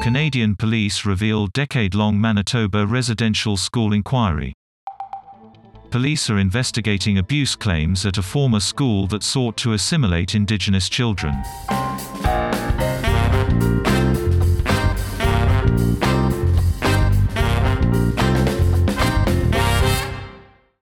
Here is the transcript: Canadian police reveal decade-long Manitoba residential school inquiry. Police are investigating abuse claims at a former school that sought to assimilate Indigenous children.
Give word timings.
Canadian 0.00 0.54
police 0.54 1.04
reveal 1.04 1.48
decade-long 1.48 2.20
Manitoba 2.20 2.86
residential 2.86 3.56
school 3.56 3.92
inquiry. 3.92 4.54
Police 5.90 6.30
are 6.30 6.38
investigating 6.38 7.18
abuse 7.18 7.56
claims 7.56 8.06
at 8.06 8.16
a 8.16 8.22
former 8.22 8.60
school 8.60 9.08
that 9.08 9.24
sought 9.24 9.56
to 9.56 9.72
assimilate 9.72 10.36
Indigenous 10.36 10.88
children. 10.88 11.34